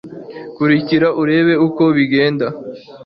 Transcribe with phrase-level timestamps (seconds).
[0.55, 2.47] kurikira urebe uko bigenda